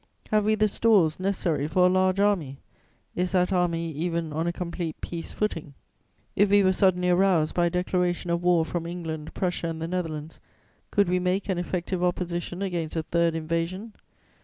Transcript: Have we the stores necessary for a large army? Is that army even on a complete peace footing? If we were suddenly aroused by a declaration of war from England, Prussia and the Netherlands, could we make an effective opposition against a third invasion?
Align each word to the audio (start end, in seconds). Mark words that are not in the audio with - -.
Have 0.31 0.45
we 0.45 0.55
the 0.55 0.67
stores 0.67 1.19
necessary 1.19 1.67
for 1.67 1.85
a 1.85 1.89
large 1.89 2.19
army? 2.19 2.57
Is 3.15 3.33
that 3.33 3.53
army 3.53 3.91
even 3.91 4.33
on 4.33 4.47
a 4.47 4.51
complete 4.51 4.99
peace 4.99 5.31
footing? 5.31 5.75
If 6.35 6.49
we 6.49 6.63
were 6.63 6.73
suddenly 6.73 7.09
aroused 7.11 7.53
by 7.53 7.67
a 7.67 7.69
declaration 7.69 8.31
of 8.31 8.43
war 8.43 8.65
from 8.65 8.87
England, 8.87 9.31
Prussia 9.35 9.67
and 9.67 9.79
the 9.79 9.87
Netherlands, 9.87 10.39
could 10.89 11.07
we 11.07 11.19
make 11.19 11.49
an 11.49 11.59
effective 11.59 12.03
opposition 12.03 12.63
against 12.63 12.95
a 12.95 13.03
third 13.03 13.35
invasion? 13.35 13.93